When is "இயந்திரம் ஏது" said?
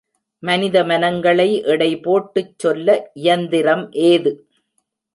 3.21-4.33